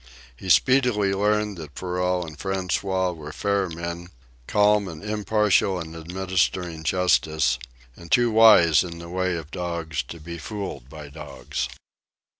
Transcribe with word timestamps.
He 0.35 0.49
speedily 0.49 1.13
learned 1.13 1.57
that 1.57 1.75
Perrault 1.75 2.25
and 2.27 2.35
François 2.35 3.15
were 3.15 3.31
fair 3.31 3.69
men, 3.69 4.07
calm 4.47 4.87
and 4.87 5.03
impartial 5.03 5.79
in 5.79 5.95
administering 5.95 6.81
justice, 6.83 7.59
and 7.95 8.11
too 8.11 8.31
wise 8.31 8.83
in 8.83 8.97
the 8.97 9.09
way 9.09 9.35
of 9.35 9.51
dogs 9.51 10.01
to 10.07 10.19
be 10.19 10.39
fooled 10.39 10.89
by 10.89 11.09
dogs. 11.09 11.69